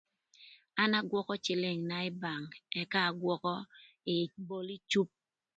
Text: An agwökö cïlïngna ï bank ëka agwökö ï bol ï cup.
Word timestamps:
An 0.81 0.91
agwökö 0.99 1.33
cïlïngna 1.43 1.97
ï 2.09 2.15
bank 2.21 2.49
ëka 2.81 2.99
agwökö 3.09 3.55
ï 4.15 4.17
bol 4.47 4.67
ï 4.77 4.77
cup. 4.91 5.09